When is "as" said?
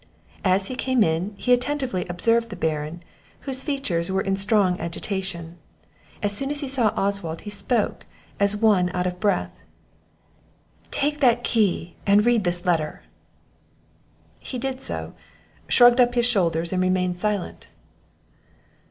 0.43-0.65, 6.23-6.35, 6.49-6.61, 8.39-8.55